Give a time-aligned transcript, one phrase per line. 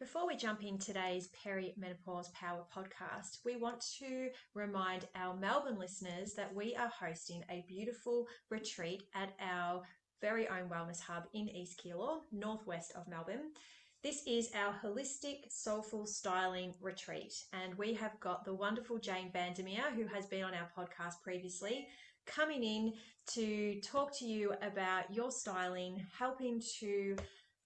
[0.00, 6.32] Before we jump in today's Perimenopause Power podcast, we want to remind our Melbourne listeners
[6.38, 9.82] that we are hosting a beautiful retreat at our
[10.22, 13.50] very own wellness hub in East Keilor, northwest of Melbourne.
[14.02, 19.94] This is our holistic soulful styling retreat, and we have got the wonderful Jane Vandermeer,
[19.94, 21.86] who has been on our podcast previously,
[22.24, 22.94] coming in
[23.34, 27.16] to talk to you about your styling, helping to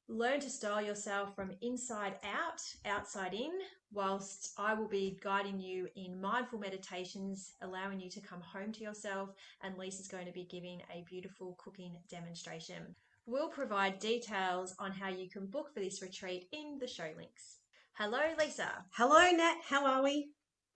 [0.09, 3.53] Learn to style yourself from inside out, outside in,
[3.91, 8.83] whilst I will be guiding you in mindful meditations, allowing you to come home to
[8.83, 9.31] yourself,
[9.63, 12.95] and Lisa's going to be giving a beautiful cooking demonstration.
[13.25, 17.61] We'll provide details on how you can book for this retreat in the show links.
[17.95, 18.85] Hello, Lisa.
[18.91, 19.57] Hello, Nat.
[19.67, 20.33] How are we?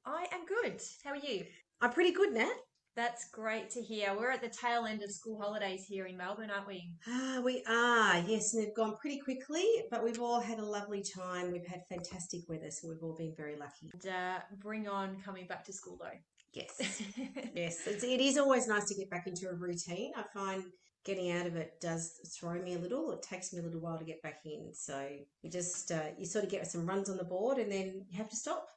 [0.07, 0.81] I am good.
[1.05, 1.45] How are you?
[1.83, 2.55] I'm pretty good, Nat.
[2.99, 4.13] That's great to hear.
[4.19, 6.91] We're at the tail end of school holidays here in Melbourne, aren't we?
[7.07, 11.05] Ah, we are, yes, and they've gone pretty quickly, but we've all had a lovely
[11.05, 11.53] time.
[11.53, 13.93] We've had fantastic weather, so we've all been very lucky.
[13.93, 16.19] And uh, bring on coming back to school though.
[16.55, 17.05] Yes,
[17.55, 20.11] yes, it's, it is always nice to get back into a routine.
[20.17, 20.65] I find
[21.05, 23.13] getting out of it does throw me a little.
[23.13, 25.09] It takes me a little while to get back in, so
[25.43, 28.19] you just uh, you sort of get some runs on the board, and then you
[28.19, 28.71] have to stop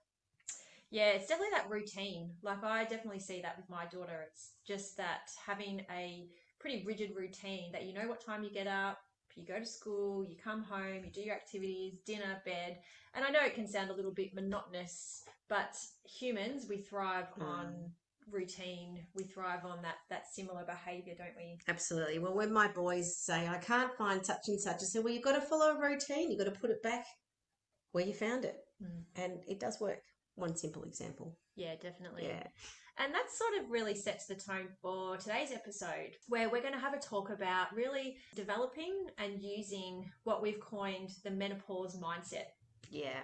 [0.91, 2.31] yeah, it's definitely that routine.
[2.43, 4.25] Like I definitely see that with my daughter.
[4.27, 6.27] It's just that having a
[6.59, 8.99] pretty rigid routine that you know what time you get up,
[9.35, 12.79] you go to school, you come home, you do your activities, dinner, bed.
[13.15, 17.45] And I know it can sound a little bit monotonous, but humans, we thrive mm.
[17.45, 17.73] on
[18.29, 18.99] routine.
[19.15, 21.57] We thrive on that that similar behavior, don't we?
[21.69, 22.19] Absolutely.
[22.19, 25.23] Well, when my boys say I can't find such and such, I say, well, you've
[25.23, 26.31] got to follow a routine.
[26.31, 27.05] You've got to put it back
[27.93, 29.03] where you found it, mm.
[29.15, 30.01] and it does work
[30.35, 31.37] one simple example.
[31.55, 32.25] Yeah, definitely.
[32.27, 32.43] Yeah.
[32.97, 36.79] And that sort of really sets the tone for today's episode, where we're going to
[36.79, 42.47] have a talk about really developing and using what we've coined the menopause mindset.
[42.89, 43.19] Yeah.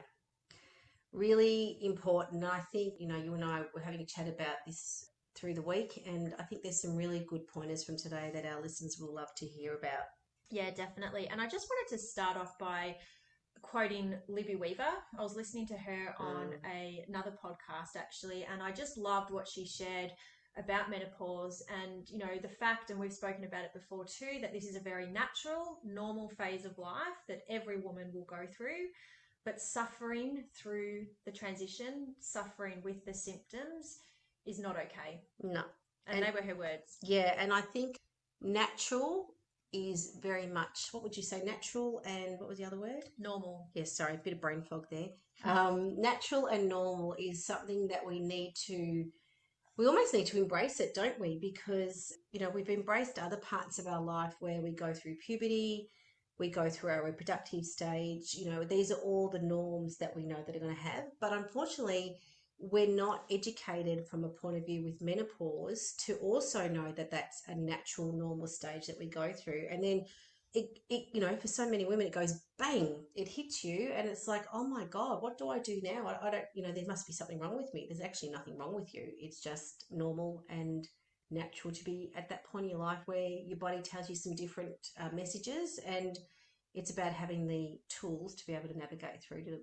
[1.12, 2.44] Really important.
[2.44, 5.62] I think, you know, you and I were having a chat about this through the
[5.62, 9.14] week, and I think there's some really good pointers from today that our listeners will
[9.14, 10.06] love to hear about.
[10.50, 11.28] Yeah, definitely.
[11.28, 12.96] And I just wanted to start off by
[13.70, 14.84] quoting Libby Weaver.
[15.18, 16.72] I was listening to her on mm.
[16.74, 20.12] a, another podcast actually, and I just loved what she shared
[20.58, 24.52] about menopause and you know the fact and we've spoken about it before too that
[24.52, 28.88] this is a very natural normal phase of life that every woman will go through
[29.46, 34.00] but suffering through the transition suffering with the symptoms
[34.48, 35.62] is not okay no
[36.08, 37.98] and, and they were her words yeah and i think
[38.42, 39.28] natural
[39.74, 43.04] is very much what would you say natural and what was the other word?
[43.18, 43.70] Normal.
[43.74, 45.10] Yes sorry a bit of brain fog there.
[45.44, 49.06] Um, natural and normal is something that we need to
[49.78, 51.38] we almost need to embrace it don't we?
[51.40, 55.90] Because you know we've embraced other parts of our life where we go through puberty
[56.40, 60.24] we go through our reproductive stage you know these are all the norms that we
[60.24, 61.06] know that are going to have.
[61.20, 62.18] But unfortunately
[62.60, 67.44] we're not educated from a point of view with menopause to also know that that's
[67.48, 69.68] a natural normal stage that we go through.
[69.70, 70.06] And then
[70.54, 74.08] it, it you know for so many women it goes bang it hits you and
[74.08, 76.08] it's like oh my god what do i do now?
[76.08, 77.86] I, I don't you know there must be something wrong with me.
[77.88, 79.04] There's actually nothing wrong with you.
[79.20, 80.88] It's just normal and
[81.30, 84.36] natural to be at that point in your life where your body tells you some
[84.36, 86.18] different uh, messages and
[86.74, 89.60] it's about having the tools to be able to navigate through them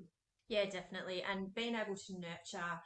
[0.49, 1.23] yeah, definitely.
[1.31, 2.81] And being able to nurture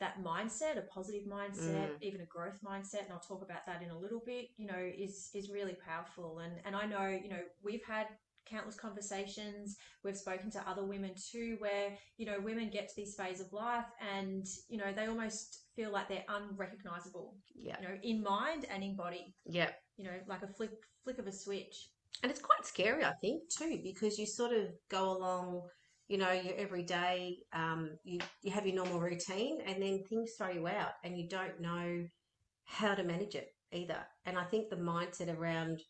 [0.00, 2.02] that mindset, a positive mindset, mm.
[2.02, 4.78] even a growth mindset, and I'll talk about that in a little bit, you know,
[4.78, 6.40] is is really powerful.
[6.40, 8.08] And and I know, you know, we've had
[8.48, 9.76] countless conversations.
[10.02, 13.52] We've spoken to other women too, where, you know, women get to this phase of
[13.52, 17.36] life and, you know, they almost feel like they're unrecognizable.
[17.54, 17.76] Yeah.
[17.80, 19.34] You know, in mind and in body.
[19.46, 19.70] Yeah.
[19.96, 20.70] You know, like a flick
[21.04, 21.88] flick of a switch.
[22.22, 25.62] And it's quite scary, I think, too, because you sort of go along
[26.08, 30.50] you know, your everyday, um, you, you have your normal routine and then things throw
[30.50, 32.04] you out and you don't know
[32.64, 33.98] how to manage it either.
[34.26, 35.80] And I think the mindset around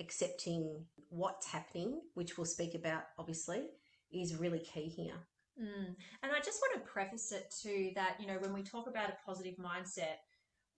[0.00, 3.66] accepting what's happening, which we'll speak about obviously,
[4.12, 5.14] is really key here.
[5.60, 5.94] Mm.
[6.22, 9.10] And I just want to preface it too that, you know, when we talk about
[9.10, 10.16] a positive mindset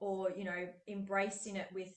[0.00, 1.92] or, you know, embracing it with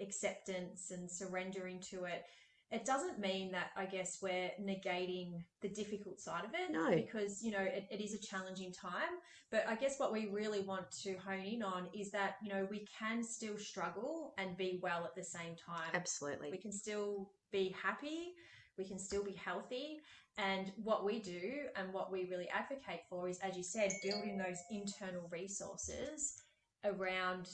[0.00, 2.24] acceptance and surrendering to it,
[2.70, 6.72] it doesn't mean that I guess we're negating the difficult side of it.
[6.72, 6.90] No.
[6.90, 9.20] Because, you know, it, it is a challenging time.
[9.50, 12.66] But I guess what we really want to hone in on is that, you know,
[12.70, 15.90] we can still struggle and be well at the same time.
[15.94, 16.50] Absolutely.
[16.50, 18.32] We can still be happy,
[18.76, 20.00] we can still be healthy.
[20.36, 21.40] And what we do
[21.76, 26.42] and what we really advocate for is, as you said, building those internal resources
[26.84, 27.48] around,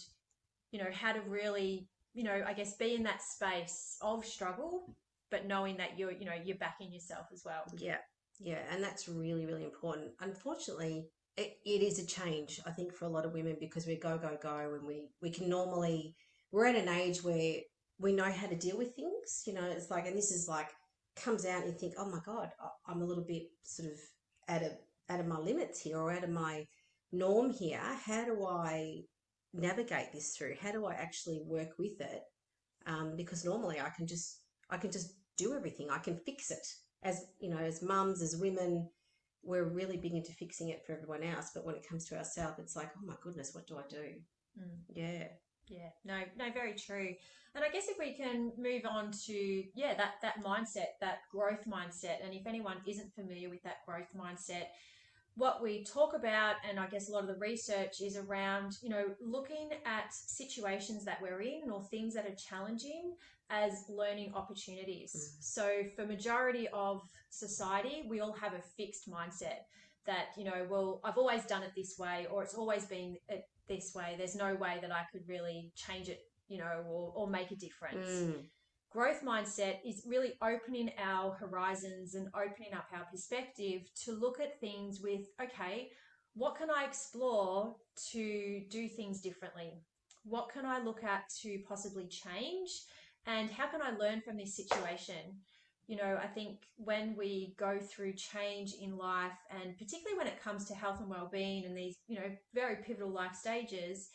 [0.73, 4.95] you know, how to really, you know, I guess be in that space of struggle,
[5.31, 7.63] but knowing that you're, you know, you're backing yourself as well.
[7.79, 7.99] Yeah,
[8.39, 10.11] yeah, and that's really, really important.
[10.21, 13.97] Unfortunately, it, it is a change, I think, for a lot of women because we
[13.97, 16.15] go, go, go, and we, we can normally,
[16.53, 17.57] we're at an age where
[17.99, 19.43] we know how to deal with things.
[19.47, 20.69] You know, it's like, and this is like,
[21.17, 22.51] comes out and you think, oh my God,
[22.87, 23.99] I'm a little bit sort of
[24.49, 24.73] out of,
[25.09, 26.67] out of my limits here or out of my
[27.13, 27.81] norm here.
[28.05, 29.03] How do I
[29.53, 30.55] navigate this through?
[30.61, 32.23] How do I actually work with it?
[32.87, 35.89] Um, because normally I can just, I can just do everything.
[35.91, 36.67] I can fix it.
[37.03, 38.89] As you know, as mums, as women,
[39.43, 41.51] we're really big into fixing it for everyone else.
[41.55, 44.05] But when it comes to ourselves, it's like, oh my goodness, what do I do?
[44.59, 44.79] Mm.
[44.89, 45.25] Yeah,
[45.69, 47.15] Yeah, no, no, very true.
[47.55, 51.65] And I guess if we can move on to yeah, that that mindset, that growth
[51.67, 54.67] mindset, and if anyone isn't familiar with that growth mindset,
[55.41, 58.91] what we talk about, and I guess a lot of the research is around, you
[58.91, 63.15] know, looking at situations that we're in or things that are challenging
[63.49, 65.13] as learning opportunities.
[65.15, 65.43] Mm.
[65.43, 67.01] So for majority of
[67.31, 69.61] society, we all have a fixed mindset
[70.07, 73.45] that, you know, well, I've always done it this way, or it's always been it
[73.67, 74.15] this way.
[74.19, 77.57] There's no way that I could really change it, you know, or, or make a
[77.57, 78.45] difference Mm,
[78.91, 84.61] growth mindset is really opening our horizons and opening up our perspective to look at
[84.61, 85.91] things with okay
[86.35, 87.75] what can i explore
[88.13, 89.73] to do things differently?
[90.25, 92.71] What can i look at to possibly change?
[93.27, 95.39] And how can i learn from this situation?
[95.87, 100.41] You know i think when we go through change in life and particularly when it
[100.41, 104.09] comes to health and well-being and these you know very pivotal life stages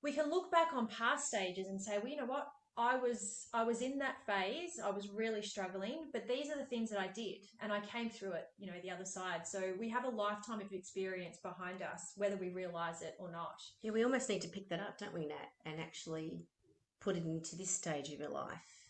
[0.00, 2.46] we can look back on past stages and say well you know what
[2.78, 4.78] I was I was in that phase.
[4.82, 8.08] I was really struggling, but these are the things that I did, and I came
[8.08, 8.46] through it.
[8.56, 9.46] You know, the other side.
[9.46, 13.60] So we have a lifetime of experience behind us, whether we realize it or not.
[13.82, 16.44] yeah, we almost need to pick that up, don't we, Nat, and actually
[17.00, 18.86] put it into this stage of your life.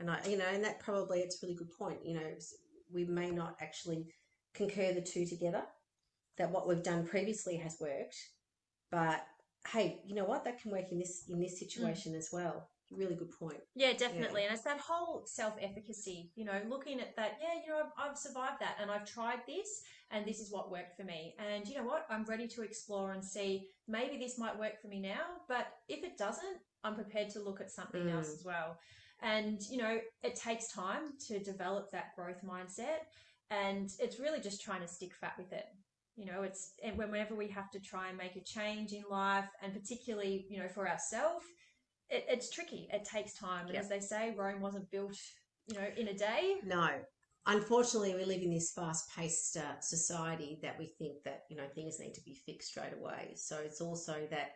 [0.00, 1.98] And I, you know, and that probably it's a really good point.
[2.04, 2.32] You know,
[2.92, 4.08] we may not actually
[4.54, 5.62] concur the two together.
[6.36, 8.16] That what we've done previously has worked,
[8.90, 9.24] but
[9.68, 10.44] hey, you know what?
[10.44, 11.58] That can work in this in this mm.
[11.58, 12.68] situation as well.
[12.90, 13.60] Really good point.
[13.76, 14.44] Yeah, definitely.
[14.44, 16.32] And it's that whole self efficacy.
[16.34, 17.38] You know, looking at that.
[17.40, 20.72] Yeah, you know, I've, I've survived that, and I've tried this, and this is what
[20.72, 21.34] worked for me.
[21.38, 22.06] And you know what?
[22.10, 23.68] I'm ready to explore and see.
[23.86, 27.60] Maybe this might work for me now, but if it doesn't, I'm prepared to look
[27.60, 28.14] at something Mm.
[28.16, 28.76] else as well.
[29.22, 33.06] And you know, it takes time to develop that growth mindset,
[33.50, 35.66] and it's really just trying to stick fat with it.
[36.16, 39.48] You know, it's and whenever we have to try and make a change in life,
[39.62, 41.46] and particularly, you know, for ourselves,
[42.10, 42.88] it, it's tricky.
[42.92, 43.82] It takes time, and Yep.
[43.82, 45.16] as they say, Rome wasn't built,
[45.66, 46.56] you know, in a day.
[46.64, 46.88] No.
[47.46, 51.98] Unfortunately, we live in this fast-paced uh, society that we think that you know things
[51.98, 53.32] need to be fixed straight away.
[53.36, 54.50] So it's also that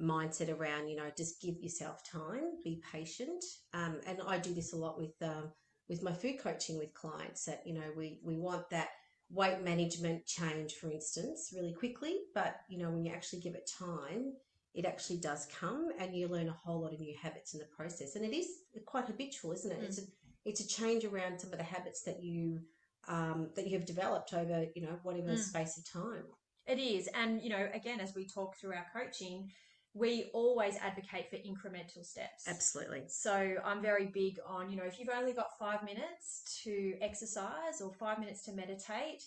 [0.00, 3.42] mindset around you know just give yourself time, be patient.
[3.72, 5.50] Um, and I do this a lot with um,
[5.88, 7.44] with my food coaching with clients.
[7.46, 8.88] That you know we we want that
[9.30, 12.18] weight management change, for instance, really quickly.
[12.34, 14.34] But you know when you actually give it time,
[14.74, 17.66] it actually does come, and you learn a whole lot of new habits in the
[17.66, 18.14] process.
[18.16, 18.46] And it is
[18.86, 19.80] quite habitual, isn't it?
[19.80, 19.84] Mm.
[19.84, 20.02] It's a
[20.44, 22.60] it's a change around some of the habits that you
[23.08, 25.38] um, that you have developed over you know whatever Mm.
[25.38, 26.24] space of time.
[26.66, 29.50] It is, and you know, again, as we talk through our coaching,
[29.92, 32.44] we always advocate for incremental steps.
[32.46, 33.04] Absolutely.
[33.08, 37.80] So I'm very big on, you know, if you've only got five minutes to exercise
[37.82, 39.24] or five minutes to meditate,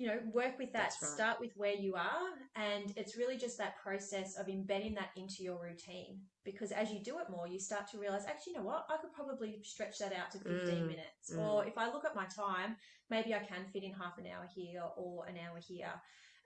[0.00, 0.94] you know, work with that.
[1.02, 1.10] Right.
[1.10, 2.30] Start with where you are.
[2.56, 6.20] And it's really just that process of embedding that into your routine.
[6.42, 8.86] Because as you do it more, you start to realize, actually, you know what?
[8.88, 11.30] I could probably stretch that out to 15 Mm, minutes.
[11.34, 11.38] mm.
[11.38, 12.76] Or if I look at my time,
[13.10, 15.92] maybe I can fit in half an hour here or an hour here.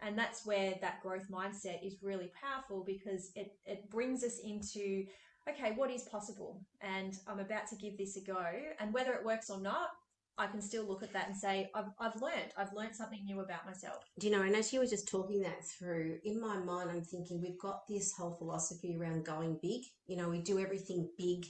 [0.03, 5.05] And that's where that growth mindset is really powerful because it, it brings us into
[5.49, 6.61] okay, what is possible?
[6.81, 8.43] And I'm about to give this a go.
[8.81, 9.91] And whether it works or not,
[10.37, 13.41] I can still look at that and say, I've, I've learned, I've learned something new
[13.41, 14.05] about myself.
[14.19, 14.43] Do you know?
[14.43, 17.87] And as you were just talking that through, in my mind, I'm thinking we've got
[17.89, 19.83] this whole philosophy around going big.
[20.07, 21.47] You know, we do everything big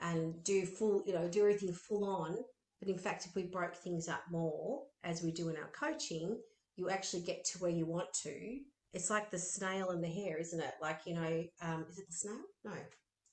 [0.00, 2.36] and do full, you know, do everything full on.
[2.80, 6.38] But in fact, if we broke things up more, as we do in our coaching,
[6.76, 8.58] you actually get to where you want to.
[8.92, 10.74] It's like the snail and the hare, isn't it?
[10.80, 12.40] Like, you know, um, is it the snail?
[12.64, 12.72] No.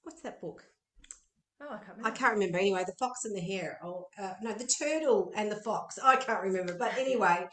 [0.04, 0.64] What's that book?
[1.62, 2.08] Oh, I can't remember.
[2.08, 2.84] I can't remember anyway.
[2.86, 5.98] The fox and the hare, or uh, no, the turtle and the fox.
[6.04, 7.48] I can't remember, but anyway,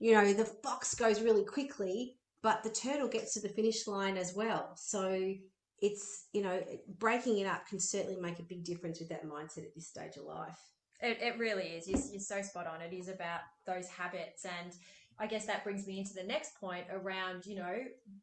[0.00, 4.16] you know, the fox goes really quickly, but the turtle gets to the finish line
[4.16, 4.72] as well.
[4.76, 5.34] So
[5.80, 6.62] it's you know,
[6.98, 10.16] breaking it up can certainly make a big difference with that mindset at this stage
[10.16, 10.58] of life.
[11.00, 11.86] It, it really is.
[11.86, 12.80] You're, you're so spot on.
[12.80, 14.44] It is about those habits.
[14.44, 14.72] And
[15.18, 17.76] I guess that brings me into the next point around, you know,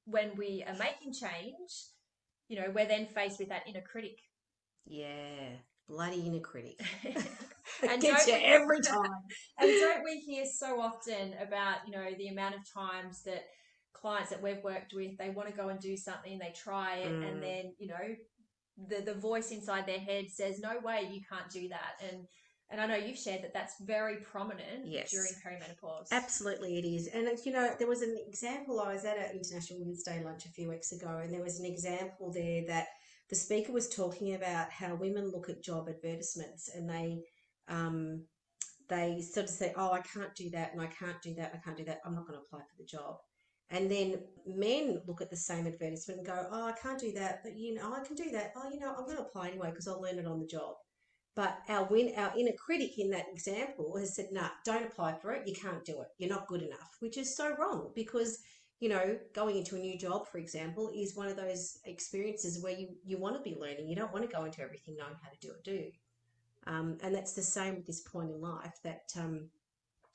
[0.05, 1.69] when we are making change,
[2.47, 4.17] you know, we're then faced with that inner critic.
[4.85, 5.49] Yeah,
[5.87, 6.79] bloody inner critic.
[7.89, 9.09] And gets you every time.
[9.57, 13.43] And don't we hear so often about, you know, the amount of times that
[13.93, 17.11] clients that we've worked with, they want to go and do something, they try it,
[17.11, 17.27] Mm.
[17.27, 18.15] and then, you know,
[18.87, 21.93] the, the voice inside their head says, no way, you can't do that.
[22.11, 22.27] And
[22.69, 25.11] and I know you've shared that that's very prominent Yes.
[25.11, 26.07] during perimenopause.
[26.11, 27.07] Absolutely, it is.
[27.07, 28.79] And, you know, there was an example.
[28.79, 31.59] I was at an International Women's Day lunch a few weeks ago, and there was
[31.59, 32.87] an example there that
[33.31, 37.23] the speaker was talking about how women look at job advertisements and they,
[37.69, 38.25] um,
[38.89, 41.57] they sort of say, "Oh, I can't do that, and I can't do that, I
[41.57, 42.01] can't do that.
[42.05, 43.19] I'm not going to apply for the job."
[43.69, 47.41] And then men look at the same advertisement and go, "Oh, I can't do that,
[47.41, 48.51] but you know, I can do that.
[48.57, 50.75] Oh, you know, I'm going to apply anyway because I'll learn it on the job."
[51.33, 55.31] But our win, our inner critic in that example has said, "Nah, don't apply for
[55.31, 55.47] it.
[55.47, 56.09] You can't do it.
[56.17, 58.39] You're not good enough," which is so wrong because
[58.81, 62.73] you know going into a new job, for example, is one of those experiences where
[62.73, 63.87] you you want to be learning.
[63.87, 65.91] You don't want to go into everything knowing how to do it, do you?
[66.67, 69.49] Um, and that's the same with this point in life that um,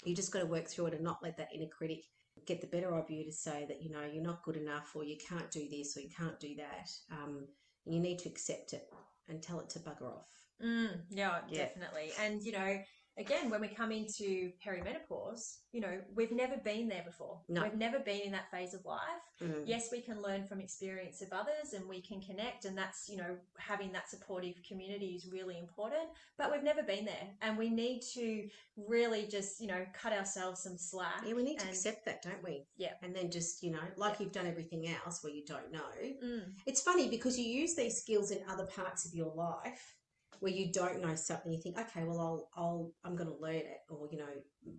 [0.05, 2.05] you just got to work through it and not let that inner critic
[2.47, 5.05] get the better of you to say that you know you're not good enough or
[5.05, 6.91] you can't do this or you can't do that.
[7.11, 7.47] Um,
[7.87, 8.89] and you need to accept it
[9.29, 10.29] and tell it to bugger off.
[10.63, 11.65] Mm, yeah, Yeah.
[11.67, 12.11] definitely.
[12.21, 12.79] And, you know,
[13.19, 17.41] again, when we come into perimenopause, you know, we've never been there before.
[17.49, 17.63] No.
[17.63, 19.01] We've never been in that phase of life.
[19.43, 19.63] Mm.
[19.67, 23.17] Yes, we can learn from experience of others and we can connect, and that's, you
[23.17, 26.09] know, having that supportive community is really important.
[26.39, 30.63] But we've never been there, and we need to really just, you know, cut ourselves
[30.63, 31.23] some slack.
[31.27, 32.65] Yeah, we need to accept that, don't we?
[32.77, 32.93] Yeah.
[33.03, 35.81] And then just, you know, like you've done everything else where you don't know.
[36.25, 39.97] Mm, It's funny because you use these skills in other parts of your life
[40.41, 41.53] where you don't know something.
[41.53, 44.29] You think, okay, well, I'll, I'll, I'm going to learn it, or you know,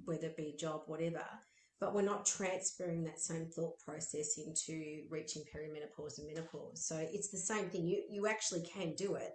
[0.06, 1.24] whether it be a job, whatever.
[1.80, 6.84] But we're not transferring that same thought process into reaching perimenopause and menopause.
[6.84, 7.86] So it's the same thing.
[7.86, 9.32] You, you actually can do it.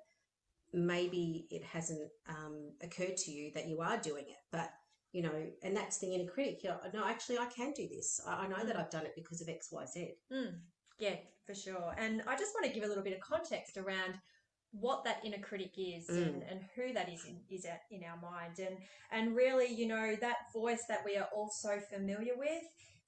[0.73, 4.71] Maybe it hasn't um, occurred to you that you are doing it, but
[5.13, 6.65] you know, and that's the inner critic.
[6.65, 8.21] You know, no, actually, I can do this.
[8.27, 10.13] I, I know that I've done it because of X, Y, Z.
[10.33, 10.55] mm,
[10.99, 11.17] yeah,
[11.47, 11.95] for sure.
[11.99, 14.15] And I just want to give a little bit of context around
[14.73, 16.51] what that inner critic is and, Mm.
[16.51, 18.79] and who that is in, is in our mind and
[19.11, 22.63] and really you know that voice that we are all so familiar with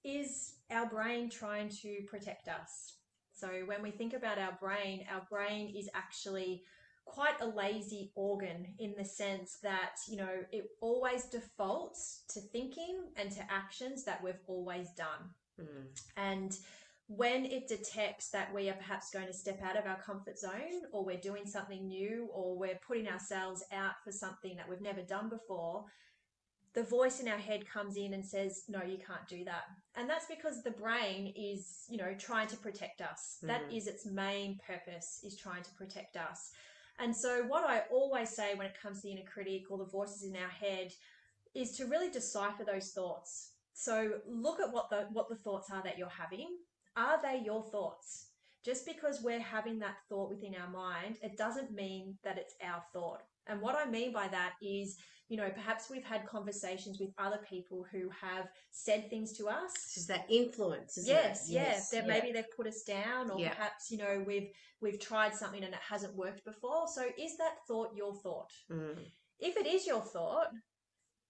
[0.04, 2.99] is our brain trying to protect us
[3.33, 6.62] so when we think about our brain our brain is actually
[7.06, 13.04] quite a lazy organ in the sense that you know it always defaults to thinking
[13.16, 15.87] and to actions that we've always done Mm.
[16.16, 16.59] and
[17.06, 20.82] when it detects that we are perhaps going to step out of our comfort zone
[20.92, 25.02] or we're doing something new or we're putting ourselves out for something that we've never
[25.02, 25.84] done before,
[26.73, 29.64] the voice in our head comes in and says, No, you can't do that.
[29.96, 33.38] And that's because the brain is, you know, trying to protect us.
[33.42, 33.76] That Mhm.
[33.76, 36.52] is its main purpose, is trying to protect us.
[36.99, 39.84] And so, what I always say when it comes to the inner critic or the
[39.84, 40.92] voices in our head
[41.54, 43.52] is to really decipher those thoughts.
[43.73, 46.49] So look at what the what the thoughts are that you're having.
[46.97, 48.29] Are they your thoughts?
[48.65, 52.83] Just because we're having that thought within our mind, it doesn't mean that it's our
[52.93, 53.23] thought.
[53.47, 54.97] And what I mean by that is,
[55.29, 59.73] you know, perhaps we've had conversations with other people who have said things to us
[59.93, 61.53] just that influence, yes, it?
[61.53, 61.91] yes.
[61.91, 62.13] That yeah.
[62.13, 63.53] maybe they've put us down, or Yeah.
[63.55, 66.87] perhaps you know we've we've tried something and it hasn't worked before.
[66.89, 68.51] So is that thought your thought?
[68.71, 68.99] Mm.
[69.41, 70.49] If it is your thought,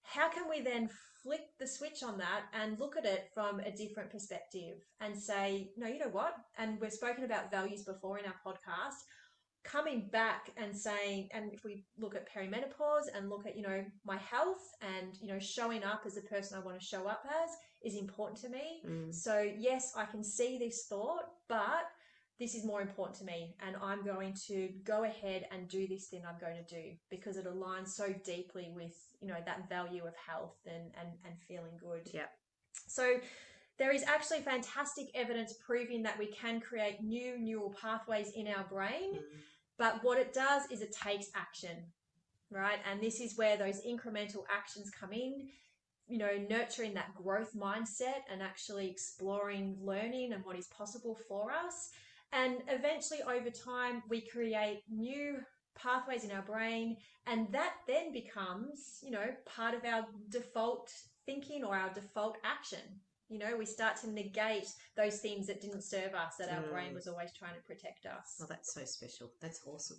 [0.05, 0.89] how can we then
[1.23, 5.71] flick the switch on that and look at it from a different perspective and say,
[5.77, 6.35] no, you know what?
[6.59, 9.01] And we've spoken about values before in our podcast.
[9.65, 13.83] Coming back and saying, and if we look at perimenopause and look at, you know,
[14.05, 17.25] my health and, you know, showing up as the person I want to show up
[17.25, 17.51] as
[17.83, 18.83] is important to me.
[18.87, 19.15] Mm.
[19.15, 21.87] So, yes, I can see this thought, but
[22.41, 23.55] this is more important to me.
[23.67, 27.37] And I'm going to go ahead and do this thing I'm going to do because
[27.37, 31.79] it aligns so deeply with, you know, that value of health and, and, and feeling
[31.81, 32.11] good.
[32.13, 32.27] Yeah.
[32.89, 33.19] So,
[33.77, 38.65] there is actually fantastic evidence proving that we can create new neural pathways in our
[38.65, 39.15] brain.
[39.15, 39.23] Mm.
[39.79, 41.77] But what it does is it takes action,
[42.51, 42.79] right?
[42.89, 45.49] And this is where those incremental actions come in,
[46.07, 51.51] you know, nurturing that growth mindset and actually exploring learning and what is possible for
[51.51, 51.91] us.
[52.35, 55.39] And eventually, over time, we create new
[55.77, 60.91] pathways in our brain, and that then becomes, you know, part of our default
[61.27, 62.81] thinking or our default action.
[63.29, 66.91] You know, we start to negate those things that didn't serve us, that our brain
[66.91, 66.95] Mm.
[66.95, 68.41] was always trying to protect us.
[68.43, 69.33] Oh, that's so special.
[69.41, 69.99] That's awesome.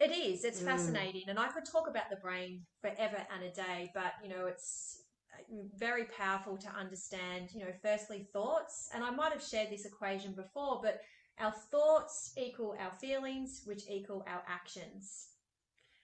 [0.00, 0.44] It is.
[0.44, 0.64] It's Mm.
[0.64, 3.90] fascinating, and I could talk about the brain forever and a day.
[3.94, 5.42] But you know, it's uh,
[5.76, 7.52] very powerful to understand.
[7.54, 11.00] You know, firstly, thoughts, and I might have shared this equation before, but
[11.40, 15.28] our thoughts equal our feelings, which equal our actions,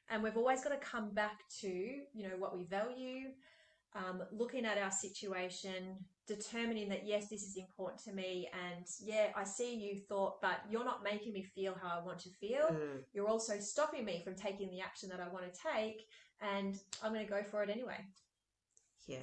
[0.08, 3.30] and we've always got to come back to you know what we value.
[3.94, 9.28] Um, looking at our situation, determining that yes, this is important to me, and yeah,
[9.34, 12.68] I see you thought, but you're not making me feel how I want to feel
[12.72, 13.04] Mm.
[13.14, 16.06] you're also stopping me from taking the action that I want to take,
[16.40, 18.04] and I'm going to go for it anyway.
[19.06, 19.18] Yeah.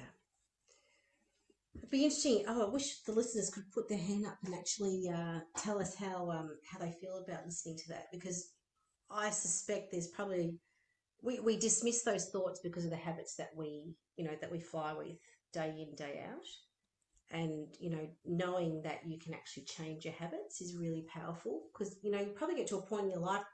[1.78, 2.44] It'd be interesting.
[2.48, 5.94] Oh, I wish the listeners could put their hand up and actually uh, tell us
[5.94, 8.52] how um, how they feel about listening to that because
[9.10, 10.58] I suspect there's probably
[11.22, 14.60] we, we dismiss those thoughts because of the habits that we you know that we
[14.60, 15.16] fly with
[15.52, 16.46] day in day out
[17.30, 21.96] and you know knowing that you can actually change your habits is really powerful because
[22.02, 23.44] you know you probably get to a point in your life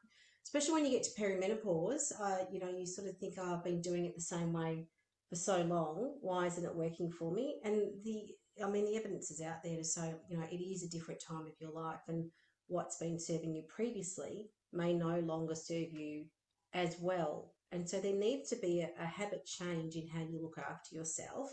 [0.44, 3.64] especially when you get to perimenopause uh, you know you sort of think oh i've
[3.64, 4.86] been doing it the same way
[5.30, 7.60] for so long why isn't it working for me?
[7.64, 10.82] And the i mean the evidence is out there to say you know it is
[10.82, 12.30] a different time of your life and
[12.66, 16.24] what's been serving you previously may no longer serve you
[16.72, 17.52] as well.
[17.72, 20.94] And so there needs to be a, a habit change in how you look after
[20.94, 21.50] yourself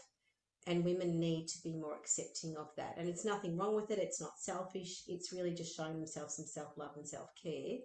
[0.68, 2.96] and women need to be more accepting of that.
[2.98, 6.46] And it's nothing wrong with it it's not selfish it's really just showing themselves some
[6.46, 7.78] self-love and self-care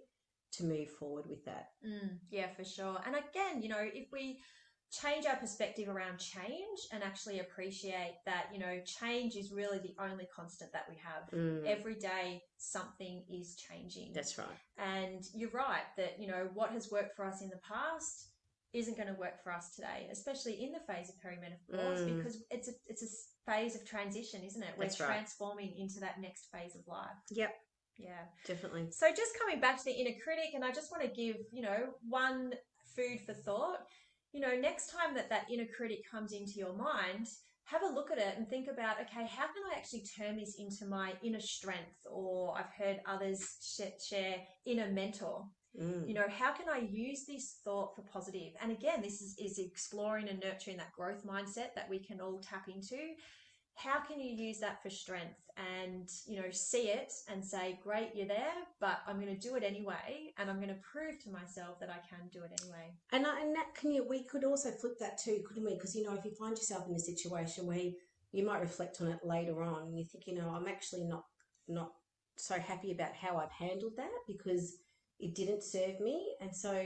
[0.53, 1.69] to move forward with that.
[1.85, 2.99] Mm, yeah, for sure.
[3.05, 4.39] And again, you know, if we
[5.01, 9.95] change our perspective around change and actually appreciate that, you know, change is really the
[9.99, 11.29] only constant that we have.
[11.33, 14.11] Mm, Every day, something is changing.
[14.13, 14.47] that's right
[14.77, 18.29] And you're right that, you know, what has worked for us in the past
[18.73, 22.17] isn't going to work for us today, especially in the phase of perimenopause, Mm.
[22.17, 24.69] because it's a, it's a phase of transition, isn't it?
[24.77, 25.07] We're That's right.
[25.07, 27.17] transforming into that next phase of life.
[27.31, 27.51] Yep.
[27.97, 28.25] Yeah.
[28.47, 31.37] definitely So just coming back to the inner critic, and I just want to give,
[31.51, 32.53] you know, one
[32.95, 33.79] food for thought.
[34.33, 37.27] You know, next time that that inner critic comes into your mind,
[37.65, 40.55] have a look at it and think about, okay, how can I actually turn this
[40.59, 42.05] into my inner strength?
[42.11, 43.57] Or I've heard others
[44.09, 45.45] share inner mentor.
[45.79, 46.07] Mm.
[46.07, 48.53] You know, how can I use this thought for positive?
[48.61, 52.39] And again, this is, is exploring and nurturing that growth mindset that we can all
[52.39, 52.97] tap into.
[53.75, 58.11] How can you use that for strength and, you know, see it and say, great,
[58.15, 60.33] you're there, but I'm going to do it anyway.
[60.37, 62.93] And I'm going to prove to myself that I can do it anyway.
[63.11, 65.73] And, and that can you, we could also flip that too, couldn't we?
[65.73, 67.93] Because you know, if you find yourself in a situation where you,
[68.33, 71.23] you might reflect on it later on, and you think, you know, I'm actually not
[71.67, 71.91] not
[72.35, 74.77] so happy about how I've handled that because
[75.19, 76.83] it didn't serve me, and so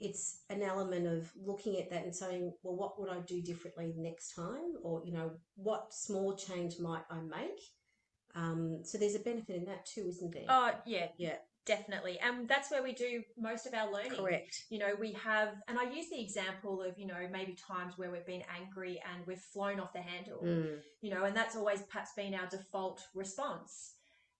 [0.00, 3.92] it's an element of looking at that and saying, well, what would I do differently
[3.96, 7.60] next time, or you know, what small change might I make?
[8.34, 10.44] Um, so there's a benefit in that too, isn't there?
[10.48, 11.36] Oh, yeah, Yeah.
[11.66, 12.18] definitely.
[12.18, 14.10] And that's where we do most of our learning.
[14.16, 14.64] Correct.
[14.70, 18.10] you know, we have, and I use the example of, you know, maybe times where
[18.10, 20.80] we've been angry and we've flown off the handle, Mm.
[21.00, 23.93] you know, and that's always perhaps been our default response.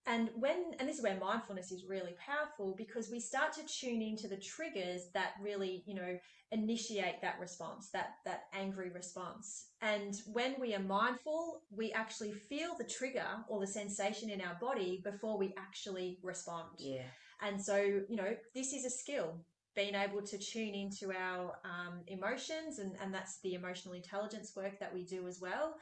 [0.07, 4.01] And when, and this is where mindfulness is really powerful because we start to tune
[4.03, 6.19] into the triggers that really, you know,
[6.51, 9.69] initiate that response, that, that angry response.
[9.81, 14.55] And when we are mindful, we actually feel the trigger or the sensation in our
[14.61, 16.69] body before we actually respond.
[16.77, 17.01] Yeah.
[17.41, 19.39] And so, you know, this is a skill,
[19.75, 24.79] being able to tune into our um, emotions, and, and that's the emotional intelligence work
[24.79, 25.75] that we do as well.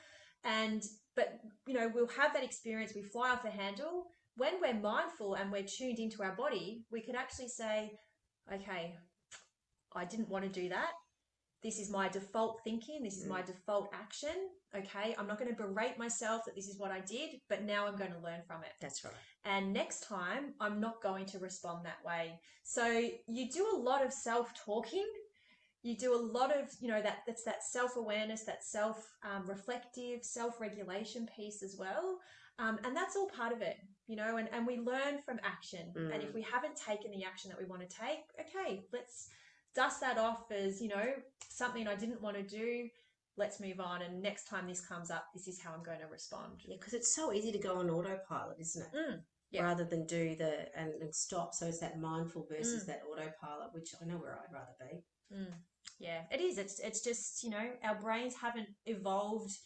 [0.46, 0.84] And,
[1.16, 4.08] but, you know, we'll have that experience, we fly off the handle.
[4.36, 7.92] When we're mindful and we're tuned into our body, we could actually say,
[8.52, 8.96] okay,
[9.96, 10.92] I didn't want to do that.
[11.62, 13.04] This is my default thinking.
[13.04, 14.50] This is my default action.
[14.76, 15.16] Okay.
[15.18, 17.96] I'm not going to berate myself that this is what I did, but now I'm
[17.96, 19.14] going to learn from it That's right.
[19.46, 22.40] and next time I'm not going to respond that way.
[22.64, 22.86] So
[23.28, 25.06] you do a lot of self-talking.
[25.84, 31.62] You do a lot of, you know, that that's that self-awareness, that self-reflective, self-regulation piece
[31.62, 32.20] as well,
[32.58, 34.38] um, and that's all part of it, you know.
[34.38, 35.92] And and we learn from action.
[35.96, 36.34] And if Mm.
[36.36, 39.30] we haven't taken the action that we want to take, okay, let's
[39.76, 41.14] dust that off as you know
[41.50, 42.90] something I didn't want to do.
[43.36, 44.04] Let's move on.
[44.04, 46.62] And next time this comes up, this is how I'm going to respond.
[46.66, 48.96] Yeah, because it's so easy to go on autopilot, isn't it?
[48.96, 49.64] Mm, yeah.
[49.64, 51.56] Rather than do the and, and stop.
[51.56, 52.88] So it's that mindful versus Mm.
[52.88, 55.04] that autopilot, which I know where I'd rather be.
[55.36, 55.54] Mm.
[56.00, 56.58] Yeah, it is.
[56.58, 59.58] It's it's just you know our brains haven't evolved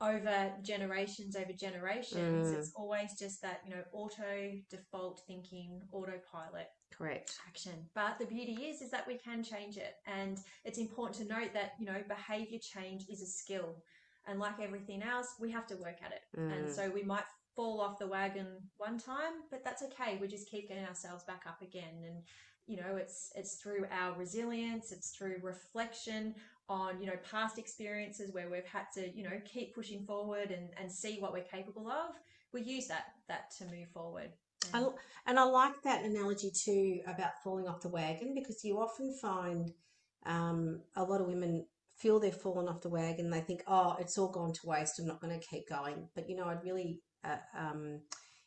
[0.00, 2.58] over generations over generations Mm.
[2.58, 7.38] it's always just that you know auto default thinking autopilot Correct.
[7.48, 11.34] action but the beauty is is that we can change it and it's important to
[11.34, 13.82] note that you know behavior change is a skill
[14.26, 16.74] and like everything else we have to work at it and Mm.
[16.74, 20.68] so we might fall off the wagon one time but that's okay we just keep
[20.68, 22.22] getting ourselves back up again and
[22.66, 26.34] you know it's it's through our resilience it's through reflection
[26.68, 30.70] on you know past experiences where we've had to you know keep pushing forward and
[30.80, 32.14] and see what we're capable of
[32.52, 34.30] we use that that to move forward
[34.72, 38.78] And- l- and I like that analogy too about falling off the wagon because you
[38.80, 39.72] often find
[40.26, 43.30] um, a lot of women feel they've fallen off the wagon.
[43.30, 44.98] They think, oh, it's all gone to waste.
[44.98, 46.08] I'm not going to keep going.
[46.14, 48.00] But, you know, I'd really uh, um,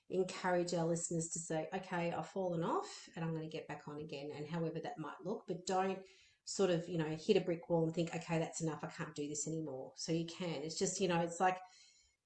[0.09, 3.83] encourage our listeners to say, okay, I've fallen off and I'm going to get back
[3.87, 4.29] on again.
[4.35, 5.99] And however that might look, but don't
[6.47, 8.79] sort of, you know, hit a brick wall and think, okay, that's enough.
[8.81, 9.91] I can't do this anymore.
[9.95, 10.63] So you can.
[10.63, 11.57] It's just, you know, it's like,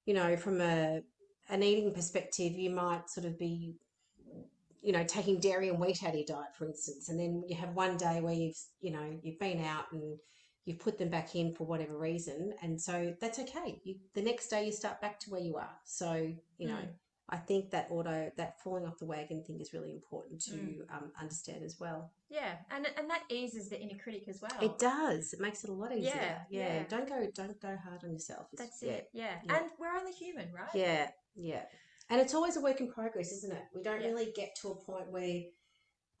[0.06, 1.02] you know, from a,
[1.50, 3.74] an eating perspective, you might sort of be
[4.84, 7.54] you know, taking dairy and wheat out of your diet, for instance, and then you
[7.54, 10.18] have one day where you've, you know, you've been out and
[10.64, 13.80] you've put them back in for whatever reason, and so that's okay.
[13.84, 15.76] You, the next day you start back to where you are.
[15.84, 16.88] So, you know, Mm.
[17.32, 20.94] I think that auto, that falling off the wagon thing is really important to Mm.
[20.94, 22.12] um, understand as well.
[22.28, 25.32] yeah and and that eases the inner critic as well It does.
[25.32, 26.12] It makes it a lot easier.
[26.14, 26.74] Yeah, yeah.
[26.74, 26.84] yeah.
[26.94, 28.46] Don't go, don't go hard on yourself.
[28.52, 29.08] It's- That's it.
[29.12, 29.34] Yeah.
[29.44, 29.56] Yeah.
[29.56, 30.74] And we're only human, right?
[30.74, 31.64] Yeah, yeah.
[32.10, 33.64] And it's always a work in progress, isn't it?
[33.74, 35.40] We don't really get to a point where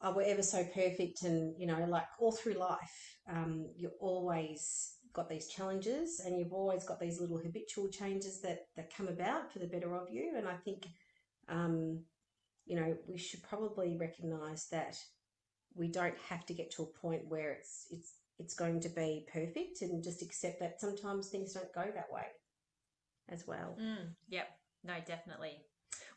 [0.04, 4.94] oh, we're ever so perfect and, you know, like all through life, um, you've always
[5.12, 9.52] got these challenges and you've always got these little habitual changes that, that come about
[9.52, 10.32] for the better of you.
[10.36, 10.86] And I think,
[11.48, 12.00] um,
[12.66, 14.96] you know, we should probably recognise that
[15.74, 19.26] we don't have to get to a point where it's it's it's going to be
[19.32, 22.26] perfect and just accept that sometimes things don't go that way
[23.28, 23.76] as well.
[23.80, 24.48] Mm, yep.
[24.84, 25.58] No, definitely.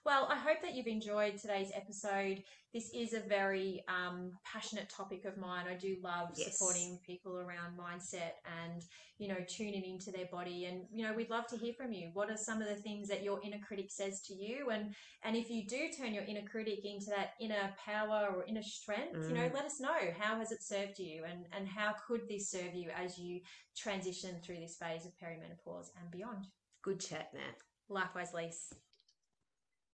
[0.05, 2.43] Well, I hope that you've enjoyed today's episode.
[2.71, 5.65] This is a very um, passionate topic of mine.
[5.67, 6.59] I do love Yes.
[6.59, 8.85] supporting people around mindset and,
[9.17, 10.65] you know, tuning into their body.
[10.65, 12.11] And, you know, we'd love to hear from you.
[12.13, 14.69] What are some of the things that your inner critic says to you?
[14.69, 18.61] And and if you do turn your inner critic into that inner power or inner
[18.61, 19.53] strength, you know, Mm.
[19.55, 20.13] let us know.
[20.19, 21.23] How has it served you?
[21.23, 23.41] And, and how could this serve you as you
[23.75, 26.45] transition through this phase of perimenopause and beyond?
[26.83, 27.57] Good chat, Nat.
[27.89, 28.71] Likewise, Lise.